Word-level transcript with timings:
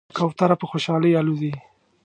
کوتره 0.17 0.55
په 0.61 0.65
خوشحالۍ 0.71 1.11
الوزي. 1.19 1.51